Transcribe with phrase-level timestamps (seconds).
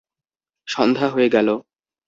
[0.67, 1.47] সন্ধ্যা হয়ে গেল।